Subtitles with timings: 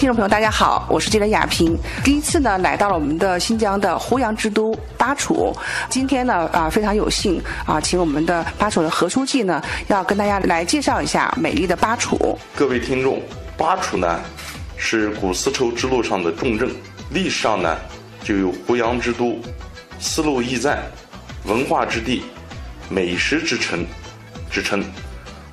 [0.00, 1.78] 听众朋友，大家好，我是记者亚平。
[2.02, 5.54] 第一次呢，来到了我们的新疆的胡杨之都巴楚。
[5.90, 12.38] 今天呢，啊，非常有幸啊，请我们的巴楚的何书记呢，要跟大家来介绍一下美丽的巴楚。
[12.56, 13.20] 各位听众，
[13.58, 14.18] 巴楚呢
[14.78, 16.70] 是古丝绸之路上的重镇，
[17.10, 17.76] 历史上呢
[18.24, 19.38] 就有胡杨之都、
[19.98, 20.82] 丝路驿站、
[21.44, 22.22] 文化之地、
[22.88, 23.84] 美食之城
[24.50, 24.82] 之称。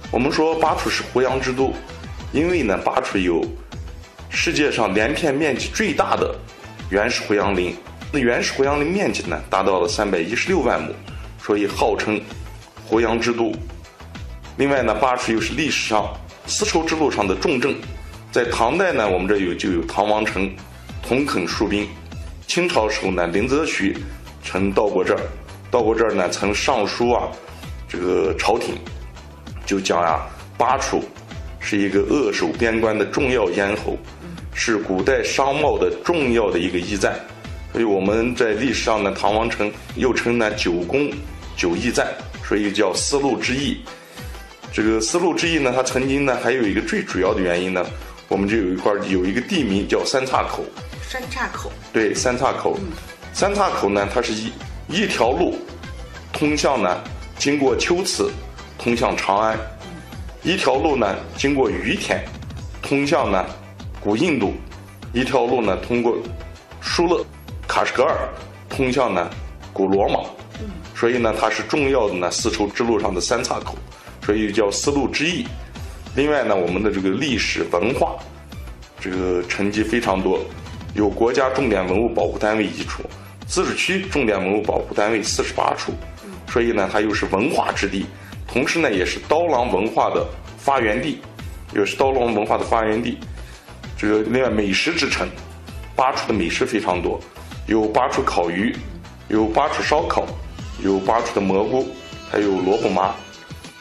[0.10, 1.74] 我们说巴楚是胡杨之都，
[2.32, 3.46] 因为呢，巴楚有。
[4.40, 6.34] 世界上连片面积最大的
[6.92, 7.76] 原始胡杨林，
[8.14, 10.94] 那原始胡杨林面积呢，达到了三百一十六万亩，
[11.42, 12.22] 所以号称
[12.86, 13.52] 胡杨之都。
[14.58, 16.08] 另外呢，巴楚又是历史上
[16.46, 17.76] 丝绸之路上的重镇，
[18.32, 20.50] 在唐代呢，我们这有就有唐王城，
[21.02, 21.88] 铜垦戍兵。
[22.46, 23.98] 清朝时候呢，林则徐
[24.44, 25.22] 曾到过这儿，
[25.72, 27.28] 到过这儿呢，曾上书啊，
[27.90, 28.76] 这个朝廷
[29.66, 30.30] 就讲啊，
[30.60, 31.04] 巴楚
[31.60, 33.98] 是一个扼守边关的重要咽喉。
[34.60, 37.14] 是古代商贸的重要的一个驿站，
[37.72, 41.08] 所以我们在历史上呢，唐王城又称呢九宫
[41.56, 42.08] 九驿站，
[42.44, 43.78] 所以叫丝路之驿。
[44.74, 47.86] 这个丝路之驿呢，它曾经呢还有一个最主要的原因呢，
[48.28, 50.66] 我们就有一块有一个地名叫三岔口。
[51.08, 51.72] 三岔口。
[51.94, 52.80] 对，三岔口。
[53.34, 54.52] 三岔口呢，它是一
[54.88, 55.56] 一条路
[56.34, 57.00] 通向呢，
[57.38, 58.32] 经过龟兹，
[58.80, 59.56] 通向长安；
[60.42, 62.20] 一条路呢，经过于田，
[62.82, 63.46] 通向呢。
[64.08, 64.54] 古印度
[65.12, 66.18] 一条路呢，通过
[66.80, 67.26] 疏勒、
[67.68, 68.18] 喀什噶尔，
[68.70, 69.30] 通向呢
[69.74, 70.22] 古罗马，
[70.96, 73.76] 所以呢，它是重要的呢丝绸之路上的三岔口，
[74.26, 75.46] 所以叫丝路之翼。
[76.16, 78.16] 另外呢，我们的这个历史文化
[78.98, 80.40] 这个成绩非常多，
[80.96, 83.04] 有国家重点文物保护单位一处，
[83.46, 85.92] 自治区重点文物保护单位四十八处，
[86.48, 88.06] 所以呢，它又是文化之地，
[88.48, 90.26] 同时呢，也是刀郎文化的
[90.58, 91.20] 发源地，
[91.74, 93.18] 又是刀郎文化的发源地。
[93.98, 95.28] 这个另外美食之城，
[95.96, 97.20] 巴楚的美食非常多，
[97.66, 98.76] 有巴楚烤鱼，
[99.28, 100.26] 有巴楚烧烤，
[100.84, 101.88] 有巴楚的蘑菇，
[102.30, 103.16] 还有萝卜麻。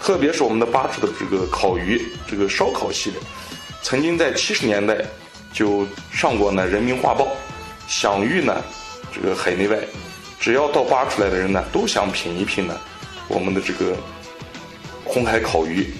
[0.01, 3.19] 特别是我们的巴楚的这个烤鱼，这个烧烤系列，
[3.83, 4.97] 曾经在七十年代
[5.53, 7.25] 就上过呢《人民画报》，
[7.87, 8.63] 享誉呢
[9.13, 9.79] 这个海内外。
[10.39, 12.79] 只要到巴楚来的人呢，都想品一品呢
[13.27, 13.97] 我们的这个
[15.05, 15.93] 红海烤鱼，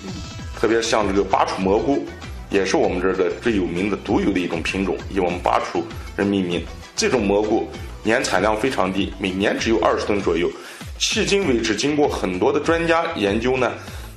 [0.59, 2.07] 特别像这个巴楚蘑菇。
[2.57, 5.85] 也是我们这儿的最有名的、独有的一种品种，以我们巴楚
[6.17, 6.65] 人命名。
[6.97, 7.69] 这种蘑菇
[8.03, 10.51] 年产量非常低，每年只有二十吨左右。
[10.99, 13.71] 迄今为止，经过很多的专家研究呢，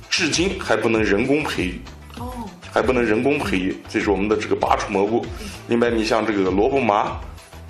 [0.08, 1.80] 至今还不能人工培育。
[2.18, 2.32] 哦，
[2.72, 5.22] 还不能人工培育，这是我们的这个巴楚蘑菇。
[5.68, 7.20] 另外，你像这个萝卜麻、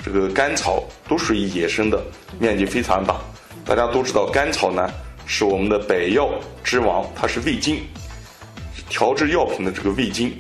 [0.05, 2.01] 这个甘草，都属于野生的，
[2.39, 3.17] 面积非常大。
[3.65, 4.89] 大家都知道，甘草呢
[5.27, 6.31] 是我们的百药
[6.63, 7.81] 之王，它是味精。
[8.91, 10.37] 调制药品的这个味精，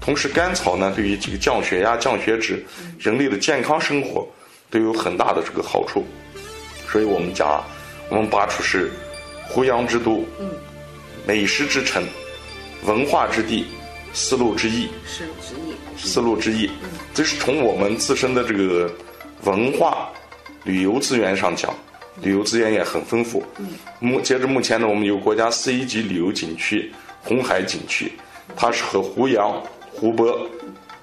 [0.00, 2.64] 同时甘草呢，对于这个降血压、降血脂，
[2.98, 4.26] 人类的健康生活
[4.70, 6.06] 都有很大的这个好处。
[6.88, 7.62] 所以我们讲，
[8.08, 8.90] 我们巴楚是
[9.48, 10.24] 胡杨之都，
[11.26, 12.02] 美食之城，
[12.84, 13.66] 文化之地，
[14.12, 16.70] 丝路之驿，丝路之驿，丝路之驿。
[17.12, 18.90] 这是从我们自身的这个
[19.42, 20.08] 文化
[20.62, 21.74] 旅游资源上讲，
[22.22, 23.44] 旅游资源也很丰富。
[23.98, 26.92] 目截至目前呢，我们有国家四 A 级旅游景区。
[27.22, 28.12] 红海景区，
[28.56, 30.38] 它是和胡杨、湖泊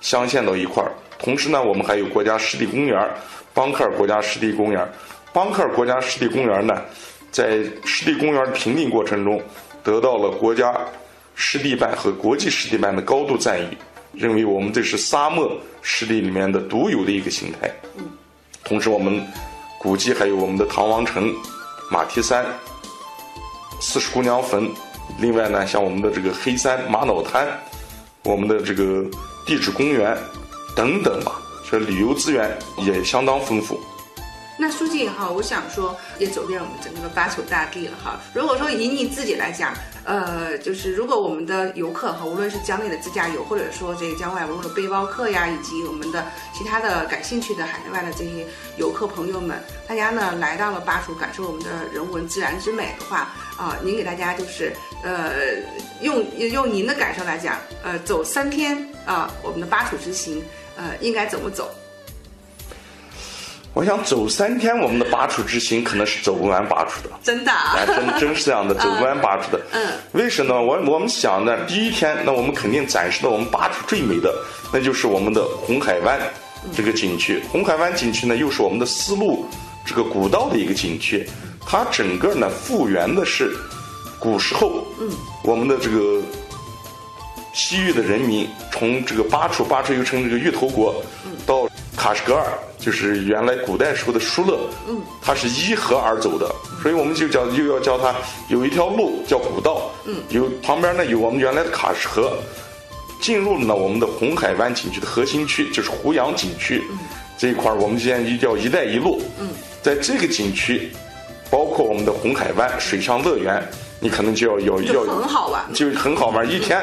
[0.01, 0.91] 镶嵌到一块儿。
[1.19, 3.09] 同时呢，我们还有国家湿地公园
[3.53, 4.87] 邦克尔国家湿地公园
[5.33, 6.81] 邦克尔国家湿地公园呢，
[7.31, 9.41] 在湿地公园评定过程中，
[9.83, 10.75] 得到了国家
[11.35, 13.77] 湿地办和国际湿地办的高度赞誉，
[14.13, 15.51] 认为我们这是沙漠
[15.81, 17.71] 湿地里面的独有的一个形态。
[18.63, 19.25] 同时，我们
[19.79, 21.33] 古迹还有我们的唐王城、
[21.89, 22.45] 马蹄山、
[23.79, 24.69] 四十姑娘坟。
[25.19, 27.47] 另外呢，像我们的这个黑山玛瑙滩，
[28.23, 29.03] 我们的这个
[29.45, 30.17] 地质公园
[30.75, 33.79] 等等吧，这旅游资源也相当丰富。
[34.59, 38.19] 那书记哈，我想说也走遍我们整个的巴蜀大地了哈。
[38.33, 39.71] 如果说以你自己来讲，
[40.03, 55.33] 呃，就是如果我们的游客哈，无论是江内的自驾游，或者说这个江外文物的背包客呀，以及我们的其他的感兴趣的海内外的这些游客朋友们，大家呢来到了巴蜀，感受我们的人文自然之美的话，啊，您给大家就是呃，
[56.01, 58.75] 用用您的感受来讲，呃，走三天
[59.05, 60.43] 啊，我们的巴蜀之行，
[60.75, 61.69] 呃，应该怎么走？
[63.77, 67.11] 我想走三天，我们的巴楚之行可能是走不完巴楚的。
[67.23, 69.61] 真的啊，真真是这样的， 走不完巴楚的。
[69.71, 70.59] 嗯，为什么？
[70.59, 74.33] 我我们想呢，第一天，那我们肯定展示的我们巴楚最美的，
[74.73, 76.19] 那就是我们的红海湾
[76.75, 77.39] 这个景区。
[77.51, 79.45] 红海湾景区呢，又是我们的丝路
[79.85, 81.29] 这个古道的一个景区，
[81.63, 83.55] 它整个呢复原的是
[84.17, 85.07] 古时候，嗯，
[85.43, 86.19] 我们的这个
[87.53, 90.95] 西域的人民从这个巴楚，巴楚又称这个芋头国，
[91.45, 91.56] 到
[91.97, 92.45] 喀什格尔，
[92.77, 96.47] 就是原来古代时候的疏勒，嗯，它是依河而走的，
[96.81, 98.13] 所以我们就叫又要叫它
[98.49, 102.37] 有一条路叫古道，嗯，有旁边呢有我们原来的喀什河，
[103.19, 106.83] 进入了呢我们的红海湾景区的核心区，就是胡杨景区，
[107.35, 109.49] 这一块儿我们现在就叫“一带一路”，嗯，
[109.81, 110.91] 在这个景区，
[111.49, 113.67] 包括我们的红海湾水上乐园，
[113.99, 116.79] 你可能就要要要很好玩，就很好玩，一天。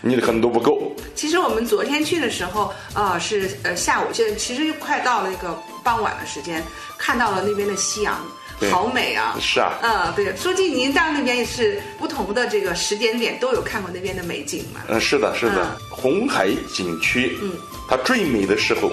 [0.00, 0.87] 你的可能都不够。
[1.18, 6.64] 其实我们昨天去的时候，呃，是呃下午，现在其实快到了那个傍晚的时间，
[6.96, 8.24] 看到了那边的夕阳，
[8.70, 9.36] 好美啊！
[9.40, 9.72] 是啊。
[9.82, 14.80] 嗯，对，书记，您到那边也是不同的这个时间点都有看过那边的美景嘛？
[14.86, 15.76] 嗯，是的，是的。
[15.90, 17.50] 红海景区，嗯，
[17.88, 18.92] 它最美的时候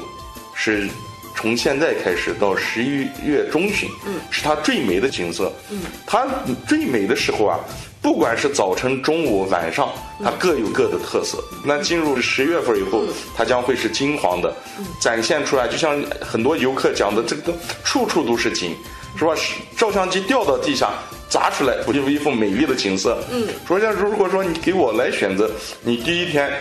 [0.55, 0.89] 是
[1.35, 5.51] 从现在开始到十一月中旬，嗯，是它最美的景色。
[5.69, 6.25] 嗯，它
[6.67, 7.59] 最美的时候啊。
[8.01, 9.89] 不管是早晨、中午、晚上，
[10.23, 11.43] 它各有各的特色。
[11.63, 13.01] 那进入十月份以后，
[13.35, 14.55] 它将会是金黄的，
[15.01, 15.67] 展现出来。
[15.67, 17.51] 就像很多游客讲的，这个
[17.83, 18.75] 处处都是金，
[19.17, 19.33] 是吧？
[19.75, 20.91] 照相机掉到地下
[21.27, 23.17] 砸出来，不就是一幅美丽的景色。
[23.31, 25.49] 嗯，说像如果说你给我来选择，
[25.81, 26.51] 你第一天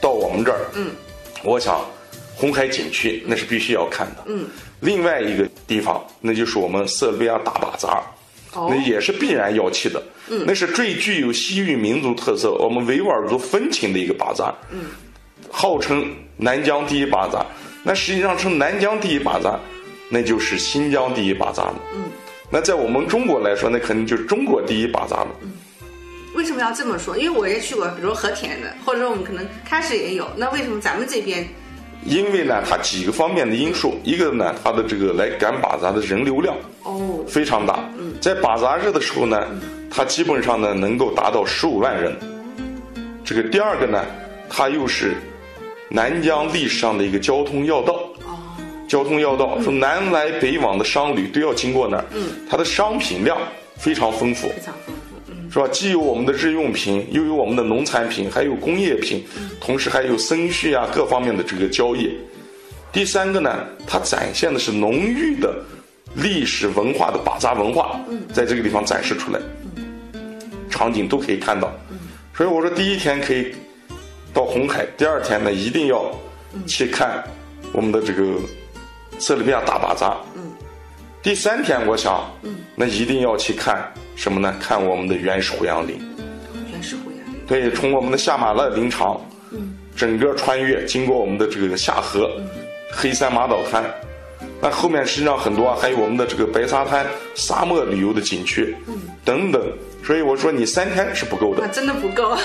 [0.00, 0.90] 到我们这儿，嗯，
[1.42, 1.84] 我想
[2.44, 4.24] 红海景区那是必须要看的。
[4.26, 4.44] 嗯，
[4.80, 8.02] 另外一个地方那就是我们塞尔维亚大巴扎。
[8.68, 14.80] 那也是必然要去的，嗯那是最具有西域民族特色，我们维吾尔族风情的一个巴扎，嗯
[15.50, 17.44] 号称南疆第一巴扎。
[17.82, 19.58] 那实际上称南疆第一巴扎，
[20.10, 21.80] 那就是新疆第一巴扎了。
[21.96, 22.02] 嗯
[22.50, 25.28] 那在我们中国来说，那肯定就是中国第一巴扎了。
[25.42, 25.50] 嗯
[26.36, 27.16] 为什么要这么说？
[27.16, 30.28] 因为我也去过，比如和田的，或者说我们可能喀什也有。
[30.36, 31.48] 那为什么咱们这边？
[32.04, 37.78] 因为呢，它几个方面的因素，一个呢，它的这个来赶巴扎的人流量哦非常大，
[38.20, 39.46] 在把杂日的时候呢，
[39.90, 42.14] 它基本上呢能够达到十五万人。
[43.24, 44.04] 这个第二个呢，
[44.50, 45.14] 它又是
[45.88, 48.36] 南疆历史上的一个交通要道哦，
[48.86, 53.38] 交通要道，说南来北往的商旅都要经过那儿，嗯，它的商品量
[53.78, 54.48] 非常丰富。
[55.54, 55.68] 是吧？
[55.68, 59.24] 既有我们的日用品，又有我们的农产品，还有工业品，
[59.60, 62.12] 同时还有生畜啊各方面的这个交易。
[62.90, 65.54] 第三个呢，它展现的是浓郁的
[66.16, 68.00] 历史文化的巴扎文化，
[68.32, 69.38] 在这个地方展示出来，
[70.68, 71.72] 场景都可以看到。
[72.36, 73.54] 所以我说，第一天可以
[74.32, 76.04] 到红海，第二天呢一定要
[76.66, 77.22] 去看
[77.72, 78.24] 我们的这个
[79.20, 80.16] 塞尔维亚大巴扎。
[81.22, 82.28] 第三天，我想，
[82.74, 83.88] 那一定要去看。
[84.16, 84.54] 什么呢？
[84.60, 86.00] 看我们的原始胡杨林，
[86.70, 87.40] 原始胡杨林。
[87.46, 89.20] 对，从我们的下马勒林场，
[89.50, 92.30] 嗯，整个穿越，经过我们的这个下河，
[92.92, 93.84] 黑山马岛滩，
[94.62, 98.94] 那后面实际上很多啊，还有我们的这个白沙滩沙漠旅游的景区，嗯，
[99.24, 99.62] 等等。
[100.04, 102.36] 所以我说你三天是不够的，真的不够。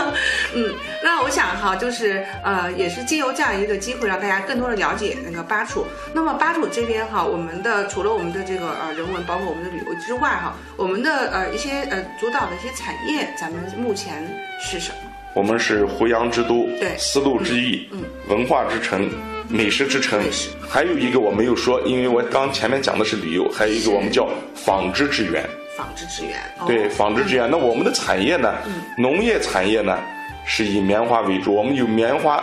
[0.54, 5.86] 嗯，那我想哈，就是呃，也是借由这样一个机会，让大家更多的了解那个巴楚。
[6.12, 14.22] 那么巴楚这边哈，我们的除了我们的这个呃人文，包括我们的旅游之外哈，我们的呃一些呃主导的一些产业，咱们目前
[14.60, 14.96] 是什么？
[15.34, 19.10] 我们是胡杨之都，对，丝路之翼，嗯，文化之城，
[19.48, 20.22] 美食之城。
[20.68, 25.46] 还有一个我没有说，因为我刚前面讲的是旅游，还有一个我们叫纺织之源。
[25.76, 27.48] 纺织资源，对纺织资源。
[27.50, 28.54] 那我们的产业呢？
[28.96, 29.98] 农业产业呢，
[30.46, 31.54] 是以棉花为主。
[31.54, 32.42] 我们有棉花，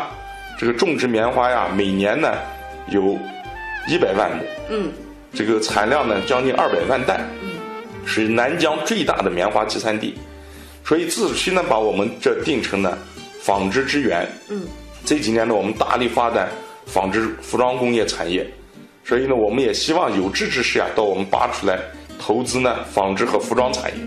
[0.59, 2.31] 这个种植棉花呀，每年呢
[2.89, 3.17] 有
[3.87, 4.43] 一百万亩。
[4.69, 4.91] 嗯，
[5.33, 7.27] 这个产量呢将近二百万担。
[7.41, 7.49] 嗯，
[8.05, 10.15] 是南疆最大的棉花集散地。
[10.85, 12.95] 所以自治区呢把我们这定成呢
[13.41, 14.27] 纺织之源。
[14.49, 14.61] 嗯，
[15.03, 16.49] 这几年呢我们大力发展
[16.85, 18.45] 纺织服装工业产业。
[19.03, 21.79] 所以呢我们也希望有志之士啊到我们拔出来。
[22.25, 23.97] 投资呢，纺织和服装产业。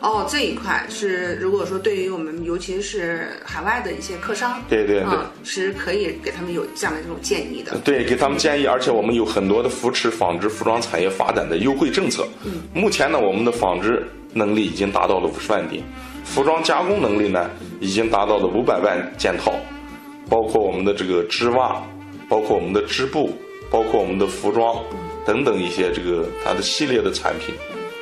[0.00, 7.76] 哦，这一块是如果说对于我们，尤其是海外的一些客商，对对对，是可以给他们有这样的这种建议的。
[7.78, 12.24] 对，给他们建议，而且我们有很多的扶持纺织服装产业发展的优惠政策。
[12.44, 15.82] 嗯，目前呢，我们的纺织能力已经达到了五十万顶，
[16.24, 19.52] 服装加工能力呢已经达到了五百万件套，
[20.28, 21.82] 包括我们的这个织袜，
[22.28, 23.36] 包括我们的织布，
[23.70, 24.82] 包括我们的服装。
[25.26, 27.52] 等等一些这个它的系列的产品，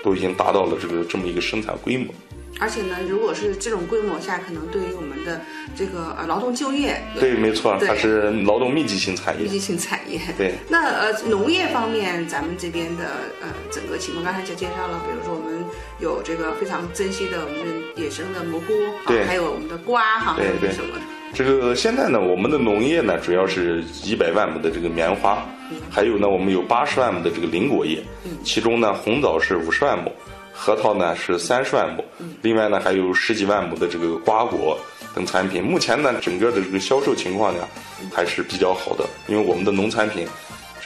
[0.02, 2.12] 都已经达到了这个这么一个生产规模。
[2.60, 5.40] 而且呢，如果是这种规模下，可能对于我们的
[5.74, 9.44] 这个呃劳动就业，对，没错，它是劳动密集型产业。
[9.44, 10.20] 密集型产业。
[10.36, 10.52] 对。
[10.68, 13.04] 那呃，农业方面，咱们这边的
[13.40, 15.64] 呃整个情况，刚才就介绍了，比如说我们
[15.98, 17.58] 有这个非常珍惜的我们
[17.96, 18.74] 的野生的蘑菇，
[19.06, 21.00] 对，还有我们的瓜哈，对对什么的。
[21.34, 25.44] 这个现在呢，我们的农业呢，主要是一百万亩的这个棉花。
[25.90, 28.00] 还有呢，我们有八十万亩的这个林果业，
[28.44, 30.12] 其中呢，红枣是五十万亩，
[30.52, 32.04] 核桃呢是三十万亩，
[32.42, 34.78] 另外呢还有十几万亩的这个瓜果，
[35.12, 35.60] 等产品。
[35.60, 37.66] 目前呢，整个的这个销售情况呢
[38.12, 40.28] 还是比较好的，因为我们的农产品，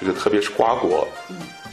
[0.00, 1.06] 这个特别是瓜果，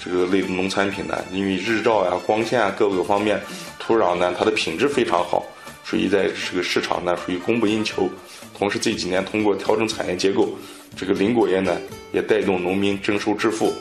[0.04, 3.40] 这个类的农产品呢，因为日照呀、光线啊各个方面，
[3.80, 5.46] 土壤呢它的品质非常好，
[5.86, 8.10] 属于在这个市场呢属于供不应求。
[8.58, 10.50] 同时这几年通过调整产业结构，
[10.98, 11.78] 这个林果业呢
[12.12, 13.72] 也带动农民增收致富。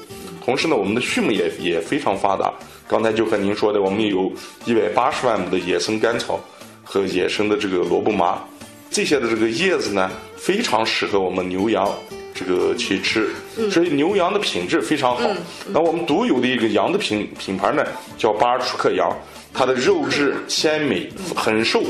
[0.45, 2.53] 同时呢，我们的畜牧业也非常发达。
[2.87, 4.31] 刚才就和您说的，我们有
[4.67, 6.39] 一百八十万亩的野生甘草
[6.83, 8.45] 和野生的这个萝卜麻，
[8.91, 11.91] 这些的这个叶子呢，非常适合我们牛羊
[12.35, 13.31] 这个去吃，
[13.71, 15.31] 所以牛羊的品质非常好。
[15.69, 17.87] 那我们独有的一个羊的品品牌呢，
[18.19, 19.09] 叫巴尔楚克羊，
[19.53, 21.83] 它的肉质鲜美，很受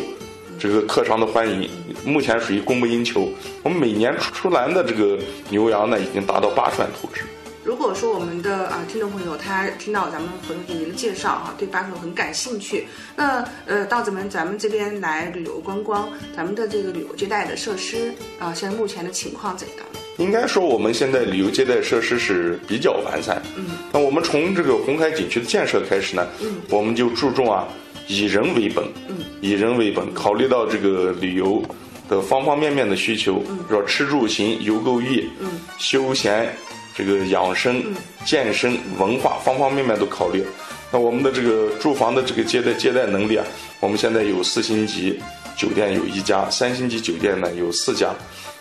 [0.58, 1.68] 这个客商的欢迎。
[2.04, 3.32] 目前属于供不应求，
[3.62, 7.22] 我们每年出出栏的这个牛羊呢，已经达到八十万头只。
[7.64, 12.86] 如果说我们的啊听众朋友他听到咱们何总您的介绍哈，对巴蜀很感兴趣，
[13.16, 20.03] 那呃到咱们咱们这边来旅游观光，咱们的这个旅游接待的设施啊，现在目前的情况怎样？
[20.18, 23.42] 应该说我们现在旅游接待设施是比较完善。
[23.56, 27.66] 嗯，那我们从这个红海景区的建设开始呢，嗯，我们就注重啊
[28.06, 31.62] 以人为本，嗯，以人为本，考虑到这个旅游
[32.09, 36.54] 的方方面面的需求，嗯，说吃住行游购娱，嗯，休闲。
[36.97, 37.83] 这个养生、
[38.25, 40.44] 健身、文化方方面面都考虑。
[40.92, 43.44] 那我们的这个住房的这个接待接待能力啊，
[43.80, 45.18] 我们现在有四星级
[45.56, 48.14] 酒店有一家，三星级酒店呢有四家。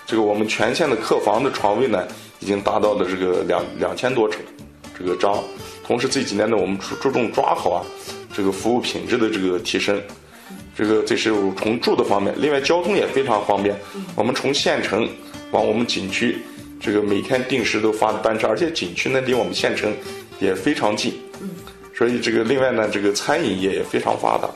[0.06, 2.08] 这个我们全县的客房的床位呢，
[2.40, 4.40] 已经达到了这个两两千多尺
[4.98, 5.44] 这个张。
[5.86, 7.84] 同时这几年呢，我们注注重抓好啊，
[8.34, 10.02] 这个服务品质的这个提升。
[10.76, 13.80] 这个这是从住的方面，另外交通也非常方便。
[14.16, 15.08] 我们从县城
[15.52, 16.38] 往我们景区。
[16.86, 19.96] 这个每天定时都发的班车，而且景区呢离我们县城
[20.38, 21.50] 也非常近，嗯，
[21.96, 24.50] 所以这个另外呢，这个餐饮业也非常发达。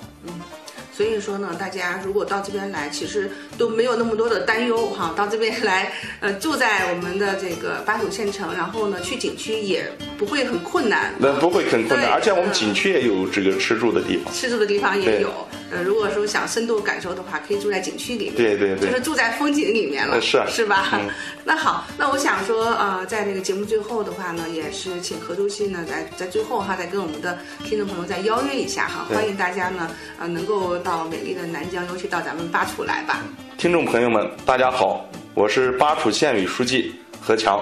[0.91, 5.13] 所以说呢，大家如果到这边来，其实都没有那么多的担忧哈。
[5.15, 11.13] 到这边来，呃，住在我们的这个巴蜀县城，然后呢，去景区也不会很困难。
[11.17, 14.33] 那不会很困难，而且我们景区也有这个吃住的地方。
[14.33, 15.33] 吃住的地方也有。
[15.69, 18.35] 呃，如果说想深度感受的话，可以住在景区里面。
[18.35, 18.89] 对对对。
[18.89, 20.21] 就是住在风景里面了。
[20.21, 21.01] 是是吧？
[21.43, 30.77] 那好，那我想说，呃，在这个节目最后的话呢，也是请何主席呢，在在最后哈，再跟我们的听众朋友再邀约一下哈，欢迎大家呢，呃，能够。
[30.83, 33.23] 到美丽的南疆，尤其到咱们巴楚来吧。
[33.57, 37.59] 听众朋友们，大家好，我是巴楚县委书记何强，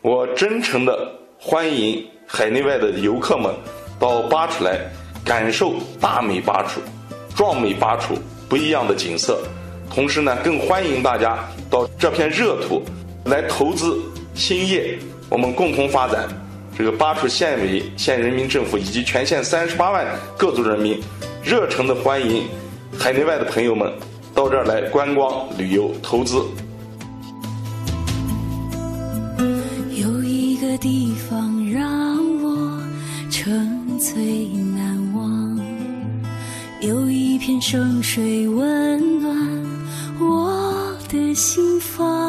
[0.00, 3.54] 我真诚的欢迎海内外的游客们
[4.00, 4.80] 到巴楚来
[5.24, 6.80] 感受大美巴楚、
[7.36, 9.40] 壮美巴楚不一样的景色。
[9.88, 11.38] 同时呢，更欢迎大家
[11.70, 12.82] 到这片热土
[13.26, 13.96] 来投资
[14.34, 14.98] 兴业，
[15.28, 16.28] 我们共同发展。
[16.76, 20.04] 这个巴楚县委、县人民政府以及全县三十八万
[20.36, 21.00] 各族人民。
[21.44, 22.48] 热诚的欢迎
[22.98, 23.92] 海内外的朋友们
[24.34, 26.42] 到这儿来观光、旅游、投资。
[29.94, 32.80] 有一个地方让我
[33.30, 35.60] 沉醉难忘，
[36.80, 39.36] 有一片圣水温暖
[40.18, 42.21] 我的心房。